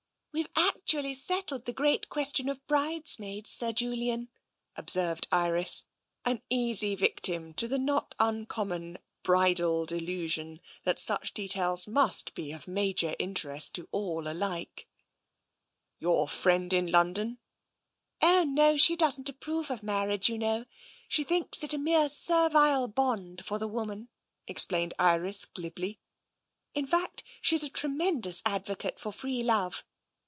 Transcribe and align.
"We've 0.41 0.47
actually 0.55 1.13
settled 1.13 1.65
the 1.65 1.73
great 1.73 2.07
question 2.07 2.47
of 2.47 2.65
brides 2.65 3.19
maids, 3.19 3.49
Sir 3.49 3.73
Julian," 3.73 4.29
observed 4.77 5.27
Iris, 5.29 5.85
an 6.23 6.41
easy 6.49 6.95
victim 6.95 7.53
to 7.55 7.67
the 7.67 7.77
not 7.77 8.15
uncommon 8.17 8.97
bridal 9.23 9.85
delusion 9.85 10.61
that 10.85 10.99
such 11.01 11.33
details 11.33 11.85
must 11.85 12.33
be 12.33 12.53
of 12.53 12.65
major 12.65 13.13
interest 13.19 13.75
to 13.75 13.89
all 13.91 14.25
alike." 14.25 14.87
Your 16.01 16.29
friend 16.29 16.71
in 16.71 16.87
London? 16.89 17.39
""Oh, 18.21 18.45
no! 18.47 18.77
She 18.77 18.95
doesn't 18.95 19.27
approve 19.29 19.69
of 19.69 19.83
marriage, 19.83 20.29
you 20.29 20.37
know. 20.37 20.65
She 21.09 21.25
thinks 21.25 21.61
it 21.61 21.73
a 21.73 21.77
mere 21.77 22.09
servile 22.09 22.87
bond 22.87 23.43
for 23.43 23.59
the 23.59 23.67
woman," 23.67 24.07
explained 24.47 24.93
Iris 24.97 25.43
glibly." 25.43 25.99
In 26.73 26.87
fact, 26.87 27.23
she's 27.41 27.63
a 27.63 27.69
tre 27.69 27.89
mendous 27.89 28.41
advocate 28.45 28.97
for 28.97 29.11
Free 29.11 29.43
Love. 29.43 29.83